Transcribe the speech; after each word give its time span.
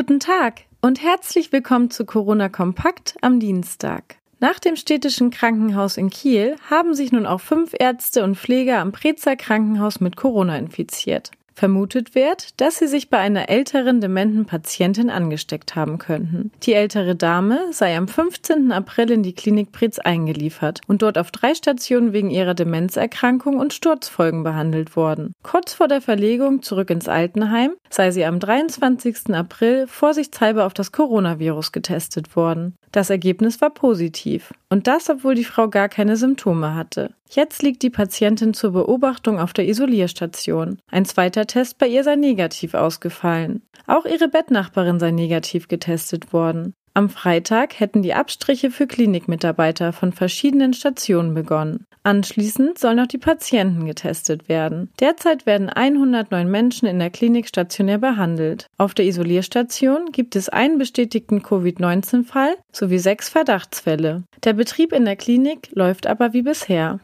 Guten 0.00 0.18
Tag 0.18 0.62
und 0.80 1.02
herzlich 1.02 1.52
willkommen 1.52 1.90
zu 1.90 2.06
Corona 2.06 2.48
Kompakt 2.48 3.16
am 3.20 3.38
Dienstag. 3.38 4.16
Nach 4.38 4.58
dem 4.58 4.76
städtischen 4.76 5.30
Krankenhaus 5.30 5.98
in 5.98 6.08
Kiel 6.08 6.56
haben 6.70 6.94
sich 6.94 7.12
nun 7.12 7.26
auch 7.26 7.42
fünf 7.42 7.74
Ärzte 7.78 8.24
und 8.24 8.38
Pfleger 8.38 8.78
am 8.78 8.92
Prezer 8.92 9.36
Krankenhaus 9.36 10.00
mit 10.00 10.16
Corona 10.16 10.56
infiziert. 10.56 11.32
Vermutet 11.60 12.14
wird, 12.14 12.58
dass 12.58 12.78
sie 12.78 12.86
sich 12.86 13.10
bei 13.10 13.18
einer 13.18 13.50
älteren 13.50 14.00
dementen 14.00 14.46
Patientin 14.46 15.10
angesteckt 15.10 15.76
haben 15.76 15.98
könnten. 15.98 16.50
Die 16.62 16.72
ältere 16.72 17.14
Dame 17.14 17.66
sei 17.70 17.98
am 17.98 18.08
15. 18.08 18.72
April 18.72 19.10
in 19.10 19.22
die 19.22 19.34
Klinik 19.34 19.70
Preetz 19.70 19.98
eingeliefert 19.98 20.80
und 20.86 21.02
dort 21.02 21.18
auf 21.18 21.30
drei 21.30 21.54
Stationen 21.54 22.14
wegen 22.14 22.30
ihrer 22.30 22.54
Demenzerkrankung 22.54 23.58
und 23.58 23.74
Sturzfolgen 23.74 24.42
behandelt 24.42 24.96
worden. 24.96 25.34
Kurz 25.42 25.74
vor 25.74 25.86
der 25.86 26.00
Verlegung 26.00 26.62
zurück 26.62 26.88
ins 26.88 27.10
Altenheim 27.10 27.72
sei 27.90 28.10
sie 28.10 28.24
am 28.24 28.40
23. 28.40 29.34
April 29.34 29.86
vorsichtshalber 29.86 30.64
auf 30.64 30.72
das 30.72 30.92
Coronavirus 30.92 31.72
getestet 31.72 32.36
worden. 32.36 32.74
Das 32.90 33.10
Ergebnis 33.10 33.60
war 33.60 33.68
positiv. 33.68 34.54
Und 34.70 34.86
das, 34.86 35.10
obwohl 35.10 35.34
die 35.34 35.44
Frau 35.44 35.68
gar 35.68 35.90
keine 35.90 36.16
Symptome 36.16 36.74
hatte. 36.74 37.10
Jetzt 37.32 37.62
liegt 37.62 37.82
die 37.82 37.90
Patientin 37.90 38.54
zur 38.54 38.72
Beobachtung 38.72 39.38
auf 39.38 39.52
der 39.52 39.68
Isolierstation. 39.68 40.80
Ein 40.90 41.04
zweiter 41.04 41.46
Test 41.46 41.78
bei 41.78 41.86
ihr 41.86 42.02
sei 42.02 42.16
negativ 42.16 42.74
ausgefallen. 42.74 43.62
Auch 43.86 44.04
ihre 44.04 44.26
Bettnachbarin 44.26 44.98
sei 44.98 45.12
negativ 45.12 45.68
getestet 45.68 46.32
worden. 46.32 46.74
Am 46.92 47.08
Freitag 47.08 47.78
hätten 47.78 48.02
die 48.02 48.14
Abstriche 48.14 48.72
für 48.72 48.88
Klinikmitarbeiter 48.88 49.92
von 49.92 50.12
verschiedenen 50.12 50.74
Stationen 50.74 51.34
begonnen. 51.34 51.86
Anschließend 52.02 52.78
sollen 52.78 52.98
auch 52.98 53.06
die 53.06 53.18
Patienten 53.18 53.86
getestet 53.86 54.48
werden. 54.48 54.90
Derzeit 54.98 55.46
werden 55.46 55.68
109 55.68 56.50
Menschen 56.50 56.88
in 56.88 56.98
der 56.98 57.10
Klinik 57.10 57.46
stationär 57.46 57.98
behandelt. 57.98 58.66
Auf 58.76 58.94
der 58.94 59.04
Isolierstation 59.04 60.10
gibt 60.10 60.34
es 60.34 60.48
einen 60.48 60.78
bestätigten 60.78 61.42
Covid-19-Fall 61.42 62.56
sowie 62.72 62.98
sechs 62.98 63.28
Verdachtsfälle. 63.28 64.24
Der 64.42 64.54
Betrieb 64.54 64.92
in 64.92 65.04
der 65.04 65.16
Klinik 65.16 65.68
läuft 65.74 66.08
aber 66.08 66.32
wie 66.32 66.42
bisher. 66.42 66.98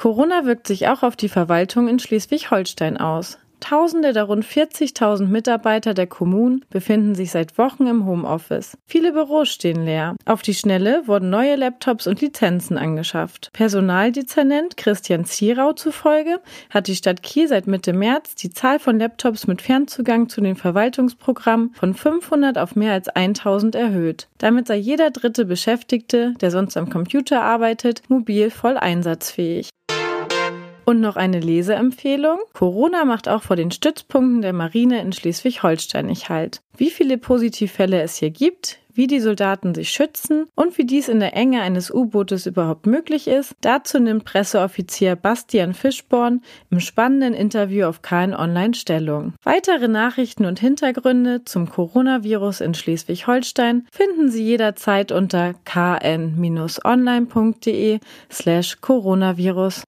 Corona 0.00 0.46
wirkt 0.46 0.66
sich 0.66 0.88
auch 0.88 1.02
auf 1.02 1.14
die 1.14 1.28
Verwaltung 1.28 1.86
in 1.86 1.98
Schleswig-Holstein 1.98 2.96
aus. 2.96 3.36
Tausende 3.60 4.14
der 4.14 4.24
rund 4.24 4.46
40.000 4.46 5.26
Mitarbeiter 5.26 5.92
der 5.92 6.06
Kommunen 6.06 6.64
befinden 6.70 7.14
sich 7.14 7.32
seit 7.32 7.58
Wochen 7.58 7.86
im 7.86 8.06
Homeoffice. 8.06 8.78
Viele 8.86 9.12
Büros 9.12 9.50
stehen 9.50 9.84
leer. 9.84 10.16
Auf 10.24 10.40
die 10.40 10.54
Schnelle 10.54 11.02
wurden 11.04 11.28
neue 11.28 11.56
Laptops 11.56 12.06
und 12.06 12.22
Lizenzen 12.22 12.78
angeschafft. 12.78 13.50
Personaldezernent 13.52 14.78
Christian 14.78 15.26
Zierau 15.26 15.74
zufolge 15.74 16.40
hat 16.70 16.86
die 16.86 16.96
Stadt 16.96 17.22
Kiel 17.22 17.46
seit 17.46 17.66
Mitte 17.66 17.92
März 17.92 18.36
die 18.36 18.48
Zahl 18.50 18.78
von 18.78 18.98
Laptops 18.98 19.46
mit 19.46 19.60
Fernzugang 19.60 20.30
zu 20.30 20.40
den 20.40 20.56
Verwaltungsprogrammen 20.56 21.74
von 21.74 21.92
500 21.92 22.56
auf 22.56 22.74
mehr 22.74 22.94
als 22.94 23.10
1000 23.10 23.74
erhöht. 23.74 24.28
Damit 24.38 24.66
sei 24.66 24.76
jeder 24.76 25.10
dritte 25.10 25.44
Beschäftigte, 25.44 26.32
der 26.40 26.50
sonst 26.50 26.78
am 26.78 26.88
Computer 26.88 27.42
arbeitet, 27.42 28.08
mobil 28.08 28.50
voll 28.50 28.78
einsatzfähig. 28.78 29.68
Und 30.84 31.00
noch 31.00 31.16
eine 31.16 31.40
Leseempfehlung. 31.40 32.38
Corona 32.52 33.04
macht 33.04 33.28
auch 33.28 33.42
vor 33.42 33.56
den 33.56 33.70
Stützpunkten 33.70 34.42
der 34.42 34.52
Marine 34.52 35.00
in 35.00 35.12
Schleswig-Holstein 35.12 36.06
nicht 36.06 36.28
halt. 36.28 36.62
Wie 36.76 36.90
viele 36.90 37.18
Positivfälle 37.18 38.00
es 38.00 38.16
hier 38.16 38.30
gibt, 38.30 38.80
wie 38.94 39.06
die 39.06 39.20
Soldaten 39.20 39.74
sich 39.74 39.90
schützen 39.90 40.46
und 40.54 40.76
wie 40.78 40.84
dies 40.84 41.08
in 41.08 41.20
der 41.20 41.36
Enge 41.36 41.62
eines 41.62 41.90
U-Bootes 41.90 42.46
überhaupt 42.46 42.86
möglich 42.86 43.28
ist, 43.28 43.54
dazu 43.60 43.98
nimmt 43.98 44.24
Presseoffizier 44.24 45.16
Bastian 45.16 45.74
Fischborn 45.74 46.42
im 46.70 46.80
spannenden 46.80 47.34
Interview 47.34 47.86
auf 47.86 48.02
KN 48.02 48.34
Online 48.34 48.74
Stellung. 48.74 49.34
Weitere 49.42 49.88
Nachrichten 49.88 50.44
und 50.44 50.60
Hintergründe 50.60 51.44
zum 51.44 51.70
Coronavirus 51.70 52.60
in 52.60 52.74
Schleswig-Holstein 52.74 53.86
finden 53.90 54.30
Sie 54.30 54.42
jederzeit 54.44 55.12
unter 55.12 55.54
kn-online.de 55.64 56.40
slash 58.30 58.80
Coronavirus. 58.80 59.84